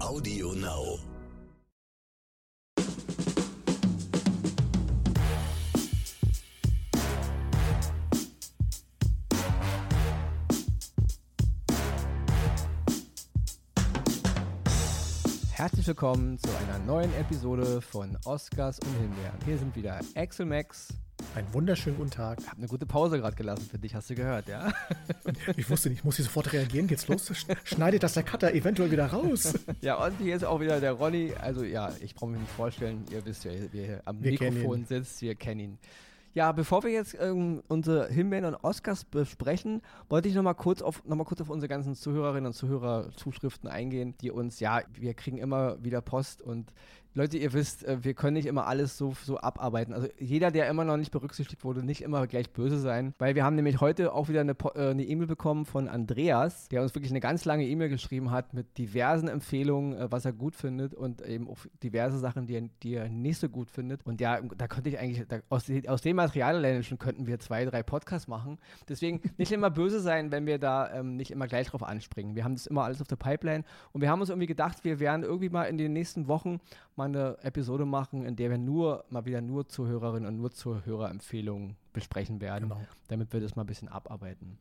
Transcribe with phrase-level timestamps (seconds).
[0.00, 0.98] Audio Now.
[15.52, 19.38] Herzlich willkommen zu einer neuen Episode von Oscars und Himbeeren.
[19.44, 20.88] Hier sind wieder Axel Max.
[21.36, 22.40] Einen wunderschönen guten Tag.
[22.40, 24.72] Ich habe eine gute Pause gerade gelassen für dich, hast du gehört, ja?
[25.56, 26.88] Ich wusste nicht, ich muss hier sofort reagieren.
[26.88, 27.32] Geht's los?
[27.64, 29.54] Schneidet das der Cutter eventuell wieder raus?
[29.80, 31.32] Ja, und hier ist auch wieder der Ronny.
[31.40, 33.04] Also ja, ich brauche mich nicht vorstellen.
[33.12, 35.22] Ihr wisst ja, wer hier am Wir Mikrofon sitzt.
[35.22, 35.78] Wir kennen ihn.
[36.32, 41.04] Ja, bevor wir jetzt ähm, unsere Himbeeren und Oscars besprechen, wollte ich nochmal kurz auf
[41.04, 45.14] noch mal kurz auf unsere ganzen Zuhörerinnen und Zuhörer Zuschriften eingehen, die uns, ja, wir
[45.14, 46.72] kriegen immer wieder Post und
[47.12, 49.92] Leute, ihr wisst, äh, wir können nicht immer alles so, so abarbeiten.
[49.92, 53.44] Also jeder, der immer noch nicht berücksichtigt wurde, nicht immer gleich böse sein, weil wir
[53.44, 57.10] haben nämlich heute auch wieder eine äh, eine E-Mail bekommen von Andreas, der uns wirklich
[57.10, 61.20] eine ganz lange E-Mail geschrieben hat mit diversen Empfehlungen, äh, was er gut findet und
[61.22, 64.06] eben auch diverse Sachen, die er, die er nicht so gut findet.
[64.06, 67.40] Und ja, da könnte ich eigentlich, da, aus, aus dem Material alleine schon könnten wir
[67.40, 68.58] zwei, drei Podcasts machen.
[68.88, 72.36] Deswegen nicht immer böse sein, wenn wir da ähm, nicht immer gleich drauf anspringen.
[72.36, 75.00] Wir haben das immer alles auf der Pipeline und wir haben uns irgendwie gedacht, wir
[75.00, 76.60] werden irgendwie mal in den nächsten Wochen
[77.00, 81.76] mal eine Episode machen, in der wir nur, mal wieder nur Zuhörerinnen und nur Zuhörerempfehlungen
[81.92, 82.80] besprechen werden, Genau.
[83.08, 84.58] damit wir das mal ein bisschen abarbeiten.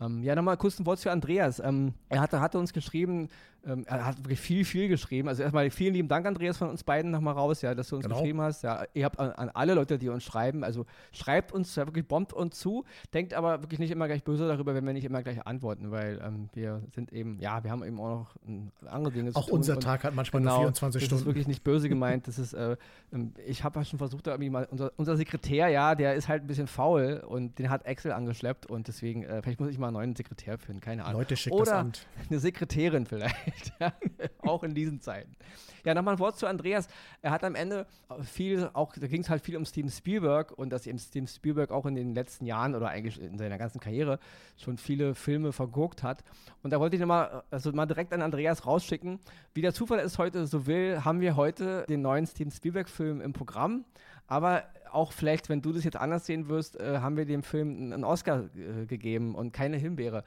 [0.00, 1.60] Ähm, ja, nochmal kurz ein Wort für Andreas.
[1.60, 3.28] Ähm, er hatte, hatte uns geschrieben,
[3.66, 5.28] ähm, er hat wirklich viel, viel geschrieben.
[5.28, 8.06] Also erstmal vielen lieben Dank, Andreas, von uns beiden nochmal raus, ja, dass du uns
[8.06, 8.16] Genau.
[8.16, 8.62] geschrieben hast.
[8.62, 12.08] Ja, ihr habt an, an alle Leute, die uns schreiben, also schreibt uns, ja, wirklich
[12.08, 15.22] bombt uns zu, denkt aber wirklich nicht immer gleich böse darüber, wenn wir nicht immer
[15.22, 19.12] gleich antworten, weil ähm, wir sind eben, ja, wir haben eben auch noch ähm, andere
[19.12, 19.58] Dinge Auch zu tun.
[19.58, 21.20] unser und- Tag hat manchmal Genau, nur 24 das Stunden.
[21.22, 22.26] ist wirklich nicht böse gemeint.
[22.28, 22.78] Das ist, äh,
[23.12, 26.42] ähm, ich habe schon versucht, da irgendwie mal, unser, unser Sekretär, ja, der ist halt
[26.44, 29.89] ein bisschen faul und den hat Excel angeschleppt und deswegen, äh, vielleicht muss ich mal
[29.90, 31.20] einen neuen Sekretär finden, keine Ahnung.
[31.20, 32.06] Leute, schickt das Oder Amt.
[32.30, 33.72] eine Sekretärin vielleicht,
[34.38, 35.36] auch in diesen Zeiten.
[35.84, 36.88] Ja, nochmal ein Wort zu Andreas.
[37.22, 37.86] Er hat am Ende
[38.22, 41.70] viel, auch, da ging es halt viel um Steven Spielberg und dass eben Steven Spielberg
[41.70, 44.18] auch in den letzten Jahren oder eigentlich in seiner ganzen Karriere
[44.56, 46.22] schon viele Filme vergurkt hat.
[46.62, 49.20] Und da wollte ich nochmal, also mal direkt an Andreas rausschicken.
[49.54, 53.32] Wie der Zufall es heute so will, haben wir heute den neuen Steven Spielberg-Film im
[53.32, 53.84] Programm.
[54.26, 57.92] Aber auch vielleicht, wenn du das jetzt anders sehen wirst, äh, haben wir dem Film
[57.92, 60.24] einen Oscar äh, gegeben und keine Himbeere.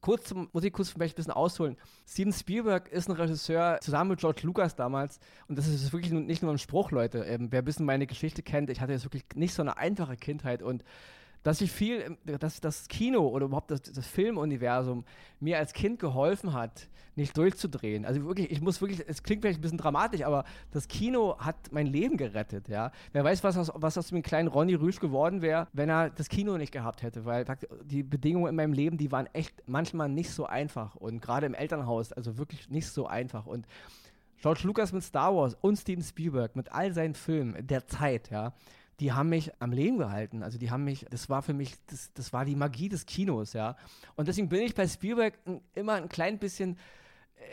[0.00, 1.78] Kurz zum, muss ich kurz vielleicht ein bisschen ausholen.
[2.06, 6.42] Steven Spielberg ist ein Regisseur, zusammen mit George Lucas damals, und das ist wirklich nicht
[6.42, 7.20] nur ein Spruch, Leute.
[7.20, 10.16] Ähm, wer ein bisschen meine Geschichte kennt, ich hatte jetzt wirklich nicht so eine einfache
[10.16, 10.84] Kindheit und
[11.44, 15.04] dass ich viel, dass das Kino oder überhaupt das, das Filmuniversum
[15.38, 18.04] mir als Kind geholfen hat, nicht durchzudrehen.
[18.04, 21.70] Also wirklich, ich muss wirklich, es klingt vielleicht ein bisschen dramatisch, aber das Kino hat
[21.70, 22.90] mein Leben gerettet, ja.
[23.12, 26.28] Wer weiß, was aus, was aus dem kleinen Ronny Rüsch geworden wäre, wenn er das
[26.28, 27.44] Kino nicht gehabt hätte, weil
[27.84, 31.54] die Bedingungen in meinem Leben, die waren echt manchmal nicht so einfach und gerade im
[31.54, 33.68] Elternhaus, also wirklich nicht so einfach und
[34.40, 38.52] George Lucas mit Star Wars und Steven Spielberg mit all seinen Filmen der Zeit, ja,
[39.00, 40.42] die haben mich am Leben gehalten.
[40.42, 43.52] Also die haben mich, das war für mich, das, das war die Magie des Kinos,
[43.52, 43.76] ja.
[44.16, 45.34] Und deswegen bin ich bei Spielberg
[45.74, 46.78] immer ein klein bisschen,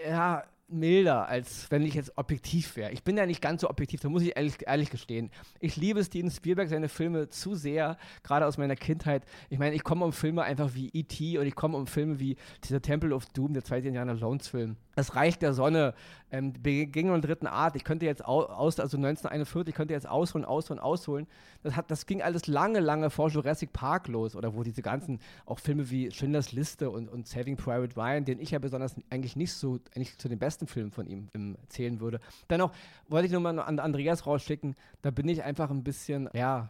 [0.07, 2.91] ja, milder, als wenn ich jetzt objektiv wäre.
[2.91, 5.29] Ich bin ja nicht ganz so objektiv, da muss ich ehrlich, ehrlich gestehen.
[5.59, 9.23] Ich liebe Steven Spielberg, seine Filme zu sehr, gerade aus meiner Kindheit.
[9.49, 11.37] Ich meine, ich komme um Filme einfach wie E.T.
[11.37, 14.77] und ich komme um Filme wie dieser Temple of Doom, der zweite Indiana Jones Film.
[14.95, 15.93] Das Reich der Sonne,
[16.31, 17.75] ähm, Begegnung der dritten Art.
[17.77, 21.27] Ich könnte jetzt au- aus, also 1941, ich könnte jetzt ausholen, ausholen, ausholen.
[21.63, 25.19] Das, hat, das ging alles lange, lange vor Jurassic Park los oder wo diese ganzen,
[25.45, 29.35] auch Filme wie Schindlers Liste und, und Saving Private Ryan, den ich ja besonders eigentlich
[29.37, 32.19] nicht so, eigentlich zu den besten Filmen von ihm ähm, zählen würde.
[32.49, 32.71] Dennoch
[33.07, 36.69] wollte ich nur mal an Andreas rausschicken, da bin ich einfach ein bisschen, ja,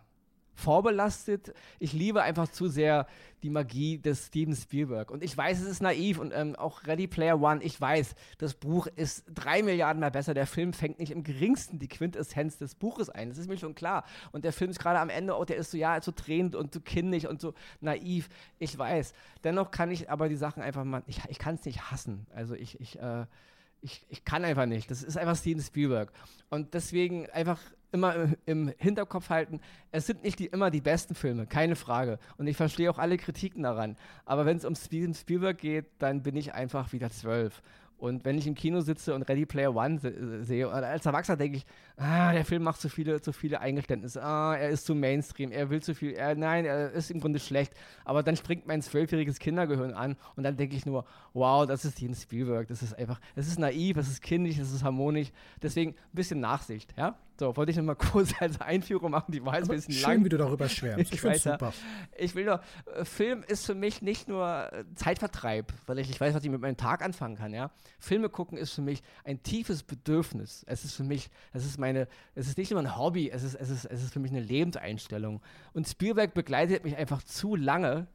[0.62, 1.54] vorbelastet.
[1.80, 3.08] Ich liebe einfach zu sehr
[3.44, 5.10] die Magie des Steven Spielberg.
[5.10, 8.54] Und ich weiß, es ist naiv und ähm, auch Ready Player One, ich weiß, das
[8.54, 10.34] Buch ist drei Milliarden mal besser.
[10.34, 13.30] Der Film fängt nicht im geringsten die Quintessenz des Buches ein.
[13.30, 14.06] Das ist mir schon klar.
[14.32, 16.74] Und der Film ist gerade am Ende auch, der ist so, ja, so tränend und
[16.74, 18.30] so kindisch und so naiv.
[18.60, 19.14] Ich weiß.
[19.44, 22.28] Dennoch kann ich aber die Sachen einfach mal, ich, ich kann es nicht hassen.
[22.36, 23.26] Also ich, ich, äh,
[23.82, 24.90] ich, ich kann einfach nicht.
[24.92, 26.12] Das ist einfach Steven Spielberg.
[26.50, 27.60] Und deswegen einfach
[27.92, 29.60] immer im- Hinterkopf halten,
[29.92, 32.20] es sind nicht die, immer die besten Filme, keine Frage.
[32.38, 33.98] Und ich verstehe auch alle Kritiken daran.
[34.26, 37.62] Aber wenn es um Steven Spielberg geht, dann bin ich einfach wieder zwölf.
[38.02, 41.38] Und wenn ich im Kino sitze und Ready Player One se sehe, und als Erwachsener
[41.38, 41.66] denke ich,
[41.98, 45.70] ah, der Film macht zu viele, zu viele Eingeständnisse, ah, er ist zu Mainstream, er
[45.70, 47.76] will zu viel, er, nein, er ist im Grunde schlecht.
[48.04, 51.98] Aber dann springt mein zwölfjähriges Kindergehirn an und dann denke ich nur, wow, das ist
[51.98, 55.32] Steven Spielberg, das ist einfach, es ist naiv, es ist kindisch, es ist harmonisch.
[55.62, 57.16] Deswegen ein bisschen Nachsicht, ja?
[57.42, 60.10] So, wollte ich noch mal kurz als Einführung machen, die war jetzt ein bisschen Schön,
[60.12, 60.26] lang.
[60.26, 61.12] wie du darüber schwärmst.
[61.12, 61.74] Ich, finde es super.
[62.16, 62.60] Ich will doch,
[62.96, 66.52] äh, Film ist für mich nicht nur äh, Zeitvertreib, weil ich nicht weiß, was ich
[66.52, 67.72] mit meinem Tag anfangen kann, ja.
[67.98, 70.64] Filme gucken ist für mich ein tiefes Bedürfnis.
[70.68, 73.56] Es ist für mich, es ist meine, es ist nicht nur ein Hobby, es ist,
[73.56, 75.42] es ist, es ist für mich eine Lebenseinstellung.
[75.74, 78.06] Und Spielberg begleitet mich einfach zu lange,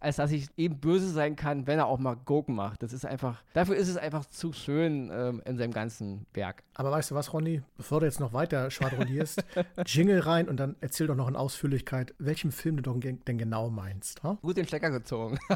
[0.00, 2.82] als dass ich eben böse sein kann, wenn er auch mal Gurken macht.
[2.82, 6.62] Das ist einfach, dafür ist es einfach zu schön ähm, in seinem ganzen Werk.
[6.74, 7.62] Aber weißt du was, Ronny?
[7.76, 9.44] Bevor du jetzt noch weiter schwadronierst,
[9.86, 13.70] Jingle rein und dann erzähl doch noch in Ausführlichkeit, welchen Film du doch denn genau
[13.70, 14.22] meinst.
[14.22, 14.38] Ha?
[14.42, 15.38] Gut den Stecker gezogen.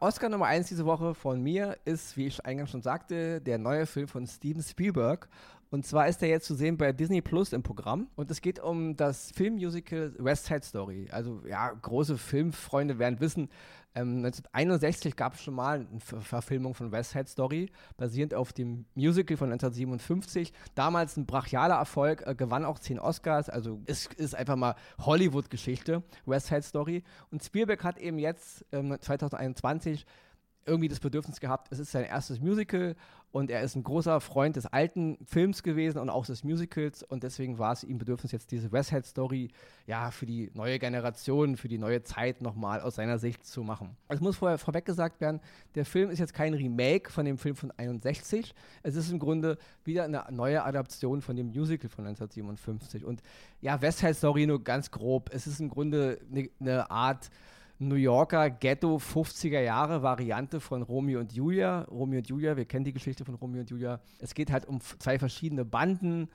[0.00, 3.84] Oscar Nummer 1 diese Woche von mir ist, wie ich eingangs schon sagte, der neue
[3.84, 5.28] Film von Steven Spielberg.
[5.70, 8.08] Und zwar ist er jetzt zu sehen bei Disney Plus im Programm.
[8.16, 11.08] Und es geht um das Filmmusical West Side Story.
[11.10, 13.48] Also ja, große Filmfreunde werden wissen,
[13.94, 18.52] ähm, 1961 gab es schon mal eine Ver Verfilmung von West Side Story, basierend auf
[18.52, 20.52] dem Musical von 1957.
[20.74, 23.48] Damals ein brachialer Erfolg, äh, gewann auch zehn Oscars.
[23.48, 27.02] Also es ist einfach mal Hollywood-Geschichte, West Side Story.
[27.30, 30.06] Und Spielberg hat eben jetzt ähm, 2021
[30.66, 32.94] irgendwie das Bedürfnis gehabt, es ist sein erstes Musical
[33.30, 37.22] und er ist ein großer Freund des alten Films gewesen und auch des Musicals und
[37.22, 39.50] deswegen war es ihm Bedürfnis, jetzt diese West Side Story
[39.86, 43.96] ja für die neue Generation, für die neue Zeit nochmal aus seiner Sicht zu machen.
[44.08, 45.40] Es muss vorher vorweg gesagt werden,
[45.74, 49.58] der Film ist jetzt kein Remake von dem Film von 61, es ist im Grunde
[49.84, 53.22] wieder eine neue Adaption von dem Musical von 1957 und
[53.60, 57.30] ja, West Side Story nur ganz grob, es ist im Grunde eine, eine Art
[57.80, 61.82] New Yorker Ghetto 50er Jahre Variante von Romeo und Julia.
[61.82, 64.00] Romeo und Julia, wir kennen die Geschichte von Romeo und Julia.
[64.18, 66.28] Es geht halt um zwei verschiedene Banden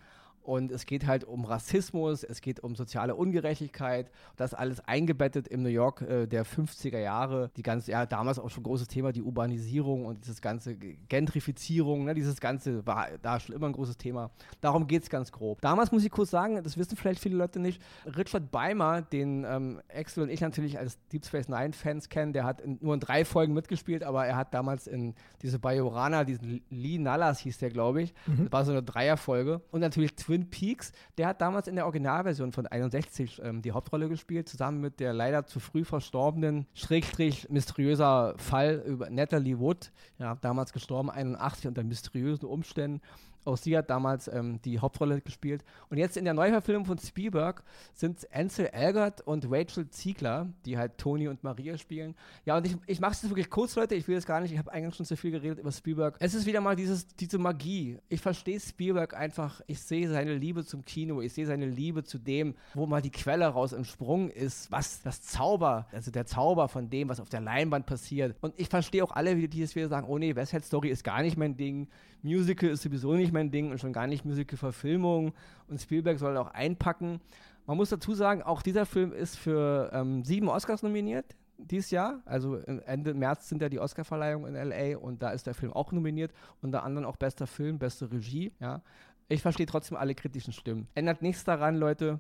[0.44, 4.12] und es geht halt um Rassismus, es geht um soziale Ungerechtigkeit.
[4.36, 7.52] Das alles eingebettet im New York äh, der 50er Jahre.
[7.56, 12.14] Die ganze, ja, damals auch schon großes Thema, die Urbanisierung und dieses ganze Gentrifizierung, ne,
[12.14, 14.32] dieses Ganze war da schon immer ein großes Thema.
[14.62, 15.62] Darum geht es ganz grob.
[15.62, 19.82] Damals muss ich kurz sagen, das wissen vielleicht viele Leute nicht, Richard Beimer, den ähm,
[19.94, 23.24] Axel und ich natürlich als Deep Space Nine-Fans kennen, der hat in, nur in drei
[23.26, 28.02] Folgen mitgespielt, aber er hat damals in diese Bajorana, diesen Lee Nallas hieß der, glaube
[28.02, 28.44] ich, mhm.
[28.44, 29.62] das war so eine Dreierfolge.
[29.72, 34.10] Und natürlich Twin Peaks, der hat damals in der Originalversion von 61 ähm, die Hauptrolle
[34.10, 40.36] gespielt, zusammen mit der leider zu früh verstorbenen, schrägstrich mysteriöser Fall über Natalie Wood, ja,
[40.42, 43.00] damals gestorben, 81 unter mysteriösen Umständen.
[43.46, 45.64] Auch sie hat damals ähm, die Hauptrolle gespielt.
[45.90, 47.64] Und jetzt in der Neuverfilmung von Spielberg
[47.94, 52.16] sind Ansel Elgert und Rachel Ziegler, die halt Toni und Maria spielen.
[52.46, 53.96] Ja, und ich, ich mache es wirklich kurz, Leute.
[53.96, 54.52] Ich will es gar nicht.
[54.52, 56.16] Ich habe eigentlich schon zu viel geredet über Spielberg.
[56.20, 58.00] Es ist wieder mal dieses, diese Magie.
[58.10, 59.62] Ich verstehe Spielberg einfach.
[59.68, 61.22] Ich sehe seine Liebe zum Kino.
[61.22, 64.72] Ich sehe seine Liebe zu dem, wo mal die Quelle raus entsprungen ist.
[64.72, 68.36] Was das Zauber, also der Zauber von dem, was auf der Leinwand passiert.
[68.42, 71.04] Und ich verstehe auch alle, die es wieder sagen: Oh nee, West Side Story ist
[71.04, 71.88] gar nicht mein Ding.
[72.24, 75.34] Musical ist sowieso nicht mein Ding und schon gar nicht Musical-Verfilmung.
[75.68, 77.20] Und Spielberg soll auch einpacken.
[77.66, 82.22] Man muss dazu sagen, auch dieser Film ist für ähm, sieben Oscars nominiert dieses Jahr.
[82.26, 85.92] Also Ende März sind ja die Oscarverleihungen in LA und da ist der Film auch
[85.92, 86.32] nominiert.
[86.62, 88.52] Unter anderem auch bester Film, beste Regie.
[88.60, 88.82] Ja.
[89.30, 90.88] Ich verstehe trotzdem alle kritischen Stimmen.
[90.96, 92.20] Ändert nichts daran, Leute.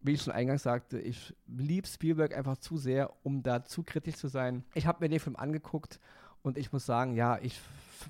[0.00, 4.16] Wie ich schon eingangs sagte, ich liebe Spielberg einfach zu sehr, um da zu kritisch
[4.16, 4.62] zu sein.
[4.74, 5.98] Ich habe mir den Film angeguckt
[6.44, 7.58] und ich muss sagen, ja, ich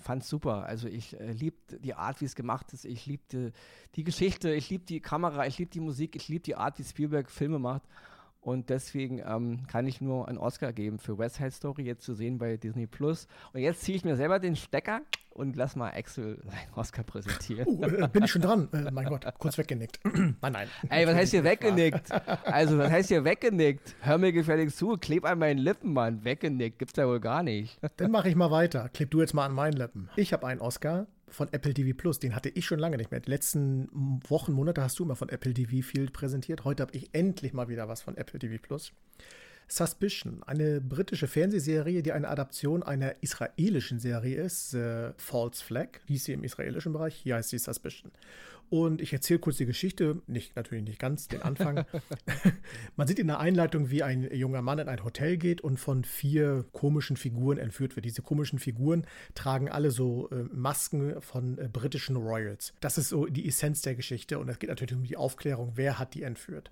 [0.03, 0.65] fand super.
[0.65, 2.85] Also ich äh, liebte die Art, wie es gemacht ist.
[2.85, 3.53] Ich liebte
[3.95, 6.85] die Geschichte, ich liebe die Kamera, ich liebe die Musik, ich liebe die Art, wie
[6.85, 7.83] Spielberg Filme macht.
[8.41, 12.13] Und deswegen ähm, kann ich nur einen Oscar geben für West Side Story, jetzt zu
[12.13, 13.29] sehen bei Disney Plus.
[13.53, 15.01] Und jetzt ziehe ich mir selber den Stecker
[15.35, 17.67] und lass mal Axel seinen Oscar präsentieren.
[17.67, 18.69] Uh, äh, bin ich schon dran?
[18.73, 20.01] Äh, mein Gott, kurz weggenickt.
[20.05, 20.69] nein, nein.
[20.89, 22.11] Ey, was heißt hier weggenickt?
[22.45, 23.97] Also, was heißt hier weggenickt?
[24.01, 26.25] Hör mir gefälligst zu, kleb an meinen Lippen, Mann.
[26.25, 27.79] Weggenickt, gibt's ja wohl gar nicht.
[27.97, 28.89] Dann mache ich mal weiter.
[28.89, 30.09] Kleb du jetzt mal an meinen Lippen.
[30.17, 32.19] Ich habe einen Oscar von Apple TV Plus.
[32.19, 33.21] Den hatte ich schon lange nicht mehr.
[33.21, 33.89] Die letzten
[34.29, 36.65] Wochen, Monate hast du immer von Apple TV viel präsentiert.
[36.65, 38.93] Heute habe ich endlich mal wieder was von Apple TV Plus.
[39.69, 44.71] Suspicion, eine britische Fernsehserie, die eine Adaption einer israelischen Serie ist.
[44.71, 47.15] The False Flag hieß sie im israelischen Bereich.
[47.15, 48.11] Hier heißt sie Suspicion.
[48.71, 51.85] Und ich erzähle kurz die Geschichte, nicht, natürlich nicht ganz den Anfang.
[52.97, 56.05] Man sieht in der Einleitung, wie ein junger Mann in ein Hotel geht und von
[56.05, 58.07] vier komischen Figuren entführt wird.
[58.07, 62.73] Diese komischen Figuren tragen alle so äh, Masken von äh, britischen Royals.
[62.81, 65.99] Das ist so die Essenz der Geschichte und es geht natürlich um die Aufklärung, wer
[65.99, 66.71] hat die entführt.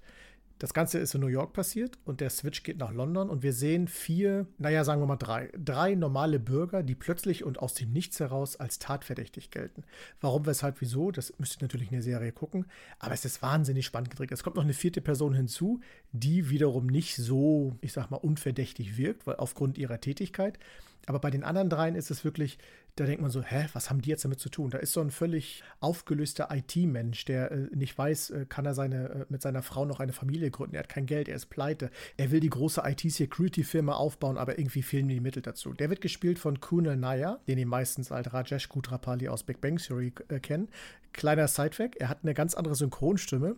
[0.63, 3.53] Das Ganze ist in New York passiert und der Switch geht nach London und wir
[3.53, 7.93] sehen vier, naja, sagen wir mal drei, drei normale Bürger, die plötzlich und aus dem
[7.93, 9.83] Nichts heraus als tatverdächtig gelten.
[10.21, 12.67] Warum, weshalb, wieso, das müsst ihr natürlich in der Serie gucken,
[13.01, 14.31] aber es ist wahnsinnig spannend gedreht.
[14.31, 15.81] Es kommt noch eine vierte Person hinzu,
[16.13, 20.61] die wiederum nicht so, ich sag mal, unverdächtig wirkt, weil aufgrund ihrer Tätigkeit.
[21.07, 22.59] Aber bei den anderen dreien ist es wirklich
[22.97, 24.71] da denkt man so, hä, was haben die jetzt damit zu tun?
[24.71, 29.09] Da ist so ein völlig aufgelöster IT-Mensch, der äh, nicht weiß, äh, kann er seine,
[29.09, 30.75] äh, mit seiner Frau noch eine Familie gründen.
[30.75, 31.91] Er hat kein Geld, er ist pleite.
[32.19, 35.73] Er will die große IT-Security-Firma aufbauen, aber irgendwie fehlen ihm die Mittel dazu.
[35.73, 39.79] Der wird gespielt von Kunal Naya, den die meistens als Rajesh Kutrapali aus Big Bang
[39.79, 40.69] Theory äh, kennen.
[41.13, 43.57] Kleiner Sidefact, er hat eine ganz andere Synchronstimme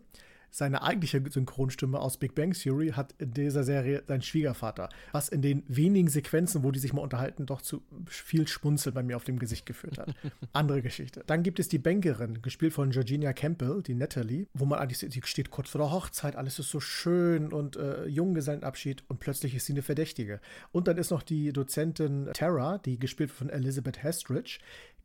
[0.55, 5.43] seine eigentliche Synchronstimme aus Big Bang Theory hat in dieser Serie sein Schwiegervater, was in
[5.43, 9.25] den wenigen Sequenzen, wo die sich mal unterhalten, doch zu viel Schmunzel bei mir auf
[9.25, 10.15] dem Gesicht geführt hat.
[10.53, 11.25] Andere Geschichte.
[11.27, 15.23] Dann gibt es die Bankerin, gespielt von Georgina Campbell, die Natalie, wo man eigentlich, sie
[15.25, 19.67] steht kurz vor der Hochzeit, alles ist so schön und äh, Junggesellenabschied und plötzlich ist
[19.67, 20.41] sie eine Verdächtige.
[20.71, 24.61] Und dann ist noch die Dozentin Tara, die gespielt von Elizabeth Hestridge,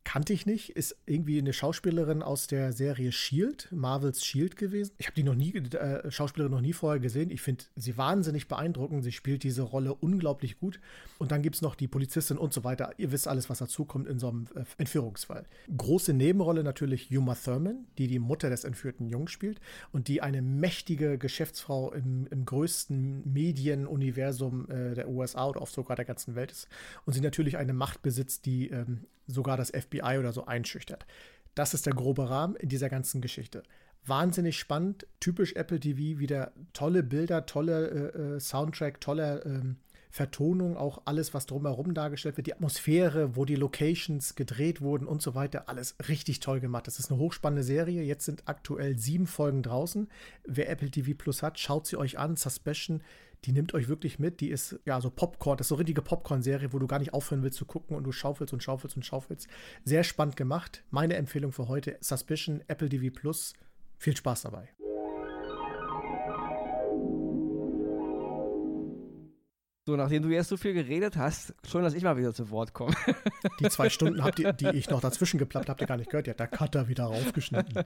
[0.09, 4.91] kannte ich nicht, ist irgendwie eine Schauspielerin aus der Serie Shield, Marvels Shield gewesen.
[4.97, 7.29] Ich habe die noch nie, äh, Schauspielerin noch nie vorher gesehen.
[7.29, 9.03] Ich finde sie wahnsinnig beeindruckend.
[9.03, 10.79] Sie spielt diese Rolle unglaublich gut.
[11.19, 12.89] Und dann gibt es noch die Polizistin und so weiter.
[12.97, 15.45] Ihr wisst alles, was dazukommt in so einem äh, Entführungsfall.
[15.77, 19.59] Große Nebenrolle natürlich Yuma Thurman, die die Mutter des entführten Jungs spielt
[19.91, 25.95] und die eine mächtige Geschäftsfrau im, im größten Medienuniversum äh, der USA oder auch sogar
[25.95, 26.67] der ganzen Welt ist.
[27.05, 31.05] Und sie natürlich eine Macht besitzt, die ähm, sogar das FBI oder so einschüchtert.
[31.55, 33.63] Das ist der grobe Rahmen in dieser ganzen Geschichte.
[34.05, 39.77] Wahnsinnig spannend, typisch Apple TV, wieder tolle Bilder, tolle äh, äh, Soundtrack, tolle ähm,
[40.11, 45.21] Vertonung, auch alles, was drumherum dargestellt wird, die Atmosphäre, wo die Locations gedreht wurden und
[45.21, 46.87] so weiter, alles richtig toll gemacht.
[46.87, 48.01] Das ist eine hochspannende Serie.
[48.01, 50.09] Jetzt sind aktuell sieben Folgen draußen.
[50.45, 52.37] Wer Apple TV Plus hat, schaut sie euch an.
[52.37, 53.03] Suspicion
[53.45, 54.41] die nimmt euch wirklich mit.
[54.41, 57.43] Die ist ja so Popcorn, das ist so richtige Popcorn-Serie, wo du gar nicht aufhören
[57.43, 59.47] willst zu gucken und du schaufelst und schaufelst und schaufelst.
[59.83, 60.83] Sehr spannend gemacht.
[60.89, 63.53] Meine Empfehlung für heute: Suspicion, Apple TV Plus.
[63.97, 64.69] Viel Spaß dabei.
[69.89, 72.75] So, nachdem du jetzt so viel geredet hast, schon, dass ich mal wieder zu Wort
[72.75, 72.93] komme.
[73.59, 76.27] Die zwei Stunden, habt ihr, die ich noch dazwischen geplappt habt ihr gar nicht gehört.
[76.27, 77.83] Ja, der Cutter wieder raufgeschnitten.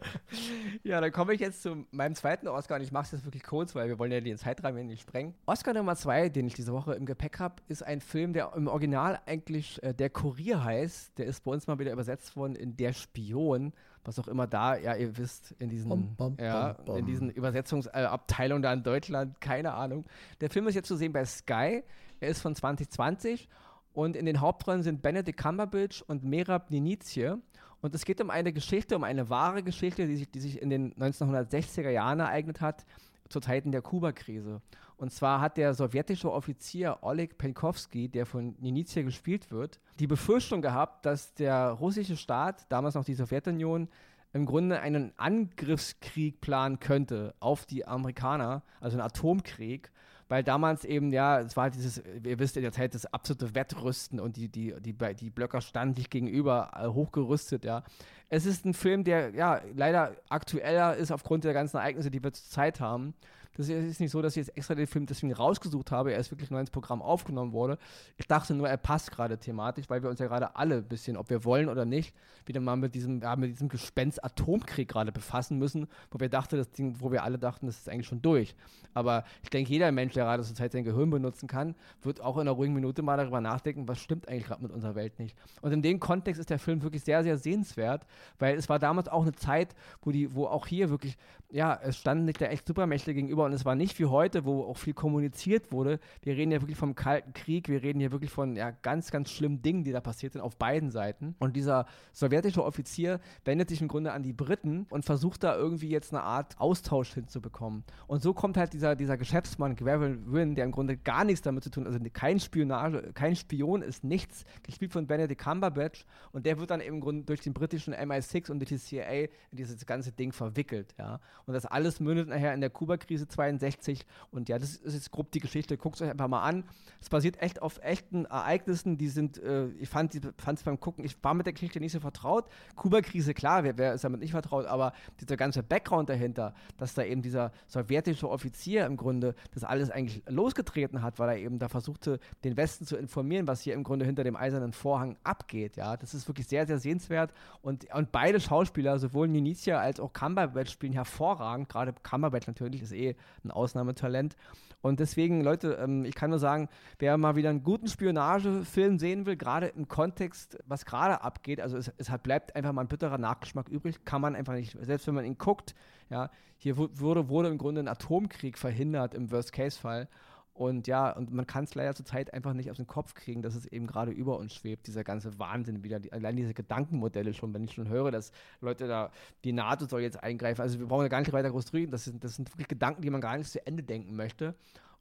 [0.83, 3.43] Ja, dann komme ich jetzt zu meinem zweiten Oscar und ich mache es jetzt wirklich
[3.43, 5.33] kurz, weil wir wollen ja den Zeitrahmen nicht sprengen.
[5.45, 8.67] Oscar Nummer zwei, den ich diese Woche im Gepäck habe, ist ein Film, der im
[8.67, 11.17] Original eigentlich äh, Der Kurier heißt.
[11.17, 13.71] Der ist bei uns mal wieder übersetzt worden in Der Spion
[14.03, 17.29] was auch immer da, ja, ihr wisst, in diesen, bom, bom, ja, bom, in diesen
[17.29, 20.05] Übersetzungsabteilungen da in Deutschland, keine Ahnung.
[20.41, 21.83] Der Film ist jetzt zu sehen bei Sky.
[22.19, 23.49] Er ist von 2020
[23.93, 27.37] und in den Hauptrollen sind Benedict Cumberbatch und Merab Ninizie.
[27.81, 30.69] Und es geht um eine Geschichte, um eine wahre Geschichte, die sich, die sich in
[30.69, 32.85] den 1960er Jahren ereignet hat,
[33.29, 34.61] zu Zeiten der Kuba-Krise.
[35.03, 40.61] Und zwar hat der sowjetische Offizier Oleg Penkovsky, der von Ninicia gespielt wird, die Befürchtung
[40.61, 43.89] gehabt, dass der russische Staat, damals noch die Sowjetunion,
[44.31, 49.91] im Grunde einen Angriffskrieg planen könnte auf die Amerikaner, also einen Atomkrieg,
[50.29, 54.21] weil damals eben, ja, es war dieses, ihr wisst in der Zeit, das absolute Wettrüsten
[54.21, 57.83] und die, die, die, die Blöcker standen sich gegenüber, äh, hochgerüstet, ja.
[58.29, 62.31] Es ist ein Film, der, ja, leider aktueller ist aufgrund der ganzen Ereignisse, die wir
[62.31, 63.13] zur Zeit haben.
[63.55, 66.11] Das ist nicht so, dass ich jetzt extra den Film deswegen rausgesucht habe.
[66.11, 67.77] Er ist wirklich neu ins Programm aufgenommen worden.
[68.17, 71.17] Ich dachte nur, er passt gerade thematisch, weil wir uns ja gerade alle ein bisschen,
[71.17, 75.11] ob wir wollen oder nicht, wieder mal mit diesem, ja, mit diesem Gespenst Atomkrieg gerade
[75.11, 78.21] befassen müssen, wo wir dachten, das Ding, wo wir alle dachten, das ist eigentlich schon
[78.21, 78.55] durch.
[78.95, 82.37] Aber ich denke, jeder Mensch, der gerade zur Zeit sein Gehirn benutzen kann, wird auch
[82.37, 85.37] in einer ruhigen Minute mal darüber nachdenken, was stimmt eigentlich gerade mit unserer Welt nicht.
[85.61, 88.05] Und in dem Kontext ist der Film wirklich sehr, sehr sehenswert,
[88.39, 91.17] weil es war damals auch eine Zeit, wo die, wo auch hier wirklich,
[91.51, 94.63] ja, es standen nicht der echt Supermächte gegenüber und es war nicht wie heute, wo
[94.63, 95.99] auch viel kommuniziert wurde.
[96.21, 99.31] Wir reden ja wirklich vom Kalten Krieg, wir reden hier wirklich von ja, ganz, ganz
[99.31, 101.35] schlimmen Dingen, die da passiert sind auf beiden Seiten.
[101.39, 105.89] Und dieser sowjetische Offizier wendet sich im Grunde an die Briten und versucht da irgendwie
[105.89, 107.83] jetzt eine Art Austausch hinzubekommen.
[108.07, 111.63] Und so kommt halt dieser, dieser Geschäftsmann, Gravel Wynn, der im Grunde gar nichts damit
[111.63, 116.45] zu tun hat, also kein Spionage, kein Spion ist nichts, gespielt von Benedict Cumberbatch und
[116.45, 120.11] der wird dann im Grunde durch den britischen MI6 und die CIA in dieses ganze
[120.11, 121.19] Ding verwickelt, ja.
[121.45, 124.05] Und das alles mündet nachher in der Kuba-Krise 62 1960.
[124.31, 125.77] Und ja, das ist jetzt grob die Geschichte.
[125.77, 126.63] Guckt es euch einfach mal an.
[127.01, 131.21] Es basiert echt auf echten Ereignissen, die sind, äh, ich fand es beim Gucken, ich
[131.23, 132.45] war mit der Geschichte nicht so vertraut.
[132.75, 137.03] Kuba-Krise, klar, wer, wer ist damit nicht vertraut, aber dieser ganze Background dahinter, dass da
[137.03, 141.67] eben dieser sowjetische Offizier im Grunde das alles eigentlich losgetreten hat, weil er eben da
[141.67, 145.75] versuchte, den Westen zu informieren, was hier im Grunde hinter dem eisernen Vorhang abgeht.
[145.75, 147.33] Ja, das ist wirklich sehr, sehr sehenswert.
[147.61, 151.69] Und, und beide Schauspieler, sowohl Ninicia als auch Cumberbatch, spielen hervorragend.
[151.69, 154.35] Gerade Cumberbatch natürlich ist eh ein Ausnahmetalent.
[154.81, 156.67] Und deswegen, Leute, ähm, ich kann nur sagen,
[156.99, 161.77] wer mal wieder einen guten Spionagefilm sehen will, gerade im Kontext, was gerade abgeht, also
[161.77, 165.07] es, es hat, bleibt einfach mal ein bitterer Nachgeschmack übrig, kann man einfach nicht, selbst
[165.07, 165.73] wenn man ihn guckt,
[166.09, 170.09] ja, hier wurde, wurde im Grunde ein Atomkrieg verhindert im Worst-Case-Fall.
[170.53, 173.55] Und ja, und man kann es leider zurzeit einfach nicht aus dem Kopf kriegen, dass
[173.55, 177.53] es eben gerade über uns schwebt, dieser ganze Wahnsinn wieder, die, allein diese Gedankenmodelle schon,
[177.55, 178.31] wenn ich schon höre, dass
[178.61, 179.11] Leute da,
[179.43, 182.03] die NATO soll jetzt eingreifen, also wir brauchen ja gar nicht weiter groß drüber, das
[182.03, 184.53] sind, das sind wirklich Gedanken, die man gar nicht zu Ende denken möchte.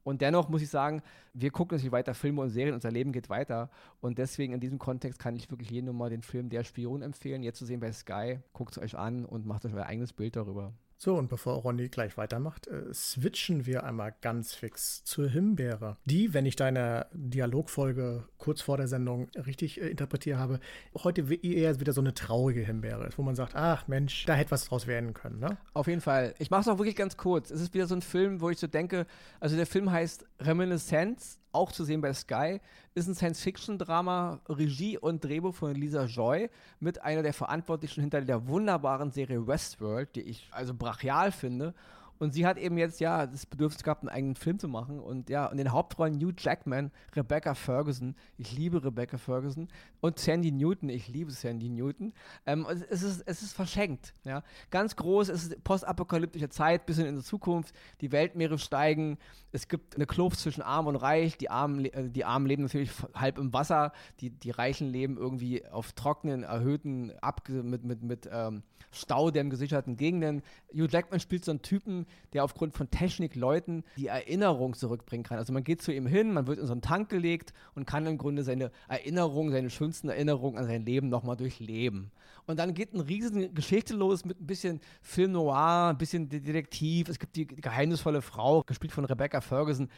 [0.04, 3.28] Und dennoch muss ich sagen, wir gucken natürlich weiter Filme und Serien, unser Leben geht
[3.30, 3.70] weiter.
[4.00, 7.42] Und deswegen in diesem Kontext kann ich wirklich jedem nochmal den Film Der Spion empfehlen,
[7.42, 8.40] jetzt zu sehen bei Sky.
[8.52, 10.72] Guckt es euch an und macht euch euer eigenes Bild darüber.
[11.04, 15.96] So, und bevor Ronny gleich weitermacht, äh, switchen wir einmal ganz fix zur Himbeere.
[16.04, 20.60] Die, wenn ich deine Dialogfolge kurz vor der Sendung richtig äh, interpretiert habe,
[21.02, 24.52] heute eher wieder so eine traurige Himbeere ist, wo man sagt, ach Mensch, da hätte
[24.52, 25.58] was draus werden können, ne?
[25.74, 26.36] Auf jeden Fall.
[26.38, 27.50] Ich mache es auch wirklich ganz kurz.
[27.50, 29.06] Es ist wieder so ein Film, wo ich so denke,
[29.40, 32.60] also der Film heißt Reminiscence auch zu sehen bei Sky,
[32.94, 38.46] ist ein Science-Fiction-Drama, Regie und Drehbuch von Lisa Joy mit einer der Verantwortlichen hinter der
[38.46, 41.74] wunderbaren Serie Westworld, die ich also brachial finde.
[42.18, 45.00] Und sie hat eben jetzt ja das Bedürfnis gehabt, einen eigenen Film zu machen.
[45.00, 49.68] Und ja, und den Hauptrollen Hugh Jackman, Rebecca Ferguson, ich liebe Rebecca Ferguson,
[50.00, 52.12] und Sandy Newton, ich liebe Sandy Newton.
[52.46, 54.14] Ähm, es, ist, es ist verschenkt.
[54.24, 54.42] Ja.
[54.70, 57.74] Ganz groß, es ist postapokalyptische Zeit, bisschen in der Zukunft.
[58.00, 59.18] Die Weltmeere steigen.
[59.50, 61.36] Es gibt eine Kluft zwischen Arm und Reich.
[61.38, 63.92] Die Armen, äh, die Armen leben natürlich halb im Wasser.
[64.20, 67.12] Die, die Reichen leben irgendwie auf trockenen, erhöhten,
[67.48, 70.42] mit, mit, mit ähm, Staudämmen gesicherten Gegenden.
[70.72, 72.01] Hugh Jackman spielt so einen Typen,
[72.32, 75.38] der aufgrund von Technik Leuten die Erinnerung zurückbringen kann.
[75.38, 78.06] Also man geht zu ihm hin, man wird in so einen Tank gelegt und kann
[78.06, 82.10] im Grunde seine Erinnerung, seine schönsten Erinnerungen an sein Leben nochmal durchleben.
[82.46, 87.08] Und dann geht eine riesige Geschichte los mit ein bisschen Film Noir, ein bisschen Detektiv.
[87.08, 89.88] Es gibt die geheimnisvolle Frau, gespielt von Rebecca Ferguson,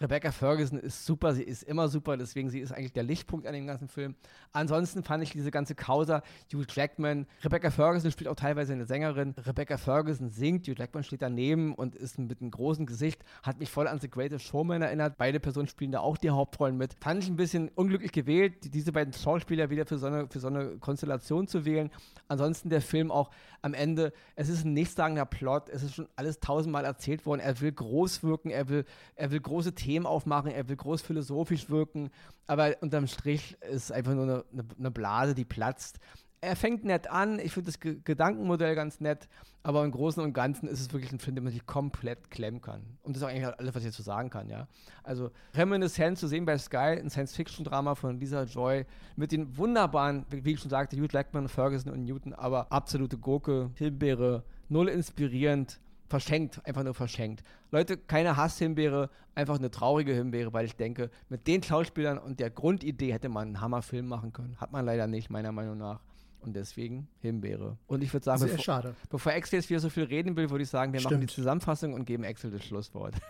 [0.00, 3.54] Rebecca Ferguson ist super, sie ist immer super, deswegen sie ist eigentlich der Lichtpunkt an
[3.54, 4.16] dem ganzen Film.
[4.52, 6.22] Ansonsten fand ich diese ganze Causa,
[6.52, 11.22] Hugh Jackman, Rebecca Ferguson spielt auch teilweise eine Sängerin, Rebecca Ferguson singt, Hugh Jackman steht
[11.22, 15.18] daneben und ist mit einem großen Gesicht, hat mich voll an The Greatest Showman erinnert,
[15.18, 16.94] beide Personen spielen da auch die Hauptrollen mit.
[17.00, 20.48] Fand ich ein bisschen unglücklich gewählt, diese beiden Schauspieler wieder für so eine, für so
[20.48, 21.90] eine Konstellation zu wählen.
[22.26, 23.30] Ansonsten der Film auch
[23.60, 27.60] am Ende, es ist ein nichtssagender Plot, es ist schon alles tausendmal erzählt worden, er
[27.60, 28.84] will groß wirken, er will,
[29.14, 32.10] er will große Themen aufmachen, er will groß philosophisch wirken,
[32.46, 35.98] aber unterm Strich ist einfach nur eine, eine Blase, die platzt.
[36.40, 39.28] Er fängt nett an, ich finde das G Gedankenmodell ganz nett,
[39.62, 42.60] aber im Großen und Ganzen ist es wirklich ein Film, den man sich komplett klemmen
[42.60, 42.82] kann.
[43.02, 44.66] Und das ist auch eigentlich alles, was ich dazu sagen kann, ja.
[45.04, 50.52] Also Reminiscence zu sehen bei Sky, ein Science-Fiction-Drama von Lisa Joy mit den wunderbaren, wie
[50.52, 55.78] ich schon sagte, Hugh Jackman, Ferguson und Newton, aber absolute Gurke, Himbeere, null inspirierend,
[56.12, 57.42] verschenkt, einfach nur verschenkt.
[57.70, 62.50] Leute, keine Hasshimbeere, einfach eine traurige Himbeere, weil ich denke, mit den Schauspielern und der
[62.50, 64.60] Grundidee hätte man einen Hammerfilm machen können.
[64.60, 66.00] Hat man leider nicht, meiner Meinung nach.
[66.40, 67.78] Und deswegen Himbeere.
[67.86, 68.94] Und ich würde sagen, Sehr bevor, schade.
[69.08, 71.12] bevor Axel jetzt wieder so viel reden will, würde ich sagen, wir Stimmt.
[71.12, 73.14] machen die Zusammenfassung und geben Axel das Schlusswort.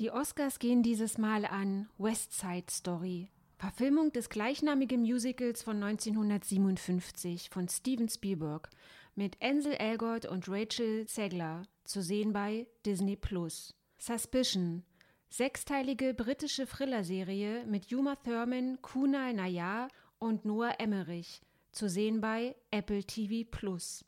[0.00, 3.30] Die Oscars gehen dieses Mal an West Side Story,
[3.64, 8.68] Verfilmung des gleichnamigen Musicals von 1957 von Steven Spielberg
[9.14, 13.74] mit Ansel Elgort und Rachel Zegler zu sehen bei Disney Plus.
[13.96, 14.84] Suspicion,
[15.30, 21.40] sechsteilige britische Thriller-Serie mit Uma Thurman, Kunal Nayar und Noah Emmerich
[21.72, 24.04] zu sehen bei Apple TV Plus.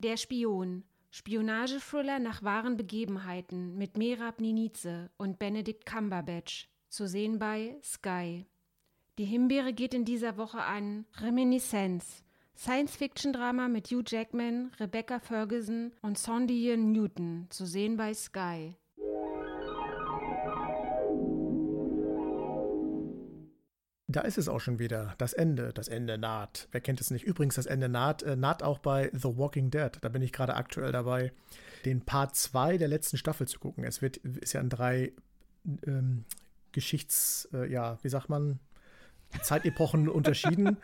[0.00, 7.78] Der Spion, Spionage-Thriller nach wahren Begebenheiten mit Merab Ninize und Benedict Cumberbatch zu sehen bei
[7.84, 8.46] Sky.
[9.18, 12.22] Die Himbeere geht in dieser Woche an Reminiscence,
[12.54, 18.76] Science-Fiction-Drama mit Hugh Jackman, Rebecca Ferguson und Sondy Newton, zu sehen bei Sky.
[24.06, 25.14] Da ist es auch schon wieder.
[25.16, 25.72] Das Ende.
[25.72, 26.68] Das Ende naht.
[26.72, 27.24] Wer kennt es nicht?
[27.24, 29.92] Übrigens, das Ende naht, äh, naht auch bei The Walking Dead.
[30.02, 31.32] Da bin ich gerade aktuell dabei,
[31.86, 33.82] den Part 2 der letzten Staffel zu gucken.
[33.84, 35.14] Es wird, ist ja in drei
[35.86, 36.26] ähm,
[36.72, 38.60] Geschichts, äh, ja, wie sagt man,
[39.42, 40.78] Zeitepochen unterschieden.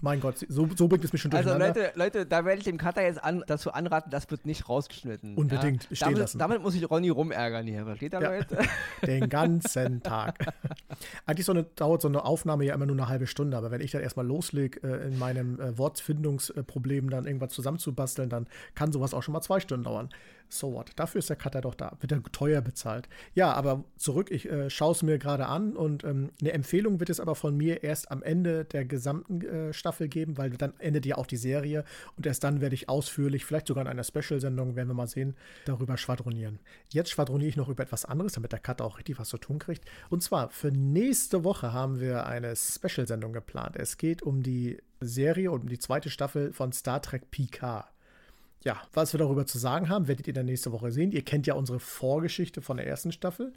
[0.00, 1.80] Mein Gott, so, so bringt es mich schon also, durcheinander.
[1.80, 4.68] Also Leute, Leute, da werde ich dem Cutter jetzt an, dazu anraten, das wird nicht
[4.68, 5.36] rausgeschnitten.
[5.36, 6.06] Unbedingt, ja?
[6.06, 6.38] damit, lassen.
[6.38, 8.30] Damit muss ich Ronny rumärgern hier, versteht ihr, ja.
[8.30, 8.58] Leute?
[9.06, 10.38] Den ganzen Tag.
[11.26, 13.80] Eigentlich so eine, dauert so eine Aufnahme ja immer nur eine halbe Stunde, aber wenn
[13.80, 19.14] ich dann erstmal loslege, äh, in meinem äh, Wortfindungsproblem dann irgendwas zusammenzubasteln, dann kann sowas
[19.14, 20.08] auch schon mal zwei Stunden dauern.
[20.52, 20.90] So what?
[20.96, 21.96] Dafür ist der Cutter doch da.
[22.00, 23.08] Wird er teuer bezahlt.
[23.34, 27.08] Ja, aber zurück, ich äh, schaue es mir gerade an und ähm, eine Empfehlung wird
[27.08, 31.06] es aber von mir erst am Ende der gesamten äh, Staffel geben, weil dann endet
[31.06, 31.84] ja auch die Serie
[32.16, 35.34] und erst dann werde ich ausführlich, vielleicht sogar in einer Special-Sendung, werden wir mal sehen,
[35.64, 36.58] darüber schwadronieren.
[36.90, 39.58] Jetzt schwadroniere ich noch über etwas anderes, damit der Cutter auch richtig was zu tun
[39.58, 39.84] kriegt.
[40.10, 43.76] Und zwar für nächste Woche haben wir eine Special-Sendung geplant.
[43.76, 47.86] Es geht um die Serie und um die zweite Staffel von Star Trek Picard.
[48.64, 51.12] ja, was wir darüber zu sagen haben, werdet ihr dann nächste Woche sehen.
[51.12, 53.52] Ihr kennt ja unsere Vorgeschichte von der ersten Staffel.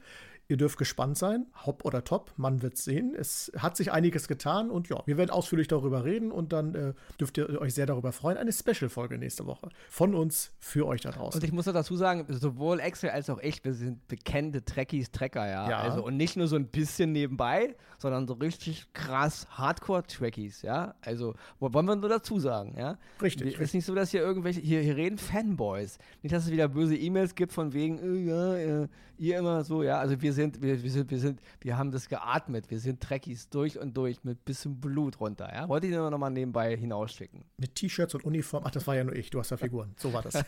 [0.48, 3.16] Ihr dürft gespannt sein, hopp oder top, man wird sehen.
[3.18, 6.94] Es hat sich einiges getan und ja, wir werden ausführlich darüber reden und dann äh,
[7.20, 8.38] dürft ihr euch sehr darüber freuen.
[8.38, 11.42] Eine Special-Folge nächste Woche von uns für euch da draußen.
[11.42, 15.12] Und ich muss noch dazu sagen, sowohl Axel als auch ich, wir sind bekannte Trekkies,
[15.12, 15.70] Trekker, ja.
[15.70, 15.80] Ja.
[15.80, 20.94] Also, und nicht nur so ein bisschen nebenbei, sondern so richtig krass Hardcore-Trekkies, ja.
[21.02, 22.98] Also, wo- wollen wir nur dazu sagen, ja.
[23.22, 25.98] Richtig, Es ist nicht so, dass hier irgendwelche, hier, hier reden Fanboys.
[26.22, 29.82] Nicht, dass es wieder böse E-Mails gibt von wegen, äh, ja, äh, ihr immer so,
[29.82, 29.98] ja.
[30.00, 32.70] Also wir sind, wir, wir sind, wir sind, wir haben das geatmet.
[32.70, 35.68] Wir sind Trekkies durch und durch mit bisschen Blut runter, ja.
[35.68, 37.44] Wollte ich nur noch mal nebenbei hinausschicken.
[37.58, 38.64] Mit T-Shirts und Uniform.
[38.68, 39.32] Ach, das war ja nur ich.
[39.32, 39.96] Du hast ja Figuren.
[39.98, 40.44] So war das.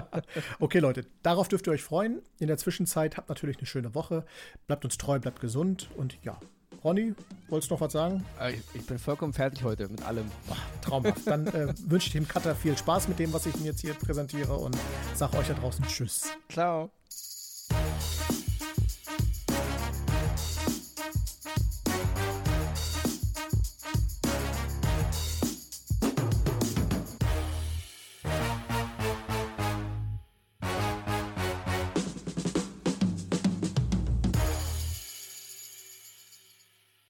[0.58, 2.20] okay, Leute, darauf dürft ihr euch freuen.
[2.40, 4.24] In der Zwischenzeit habt natürlich eine schöne Woche.
[4.66, 6.40] Bleibt uns treu, bleibt gesund und ja.
[6.84, 7.14] Ronny,
[7.48, 8.24] wolltest du noch was sagen?
[8.40, 10.30] Äh, Ich, ich bin vollkommen fertig heute mit allem.
[10.82, 11.26] Traumhaft.
[11.26, 13.94] Dann äh, wünsche ich dem Cutter viel Spaß mit dem, was ich ihm jetzt hier
[13.94, 14.76] präsentiere und
[15.14, 16.28] sage euch da draußen Tschüss.
[16.48, 16.90] Ciao.